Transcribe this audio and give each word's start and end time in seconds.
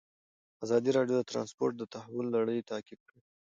ازادي 0.65 0.89
راډیو 0.97 1.15
د 1.19 1.23
ترانسپورټ 1.31 1.73
د 1.77 1.83
تحول 1.93 2.25
لړۍ 2.35 2.57
تعقیب 2.71 2.99
کړې. 3.09 3.19